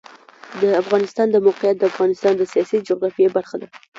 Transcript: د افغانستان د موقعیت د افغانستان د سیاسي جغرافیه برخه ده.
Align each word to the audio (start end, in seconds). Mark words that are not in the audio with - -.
د 0.61 0.63
افغانستان 0.81 1.27
د 1.31 1.35
موقعیت 1.47 1.75
د 1.79 1.83
افغانستان 1.91 2.33
د 2.37 2.43
سیاسي 2.51 2.77
جغرافیه 2.87 3.29
برخه 3.37 3.55
ده. 3.61 3.67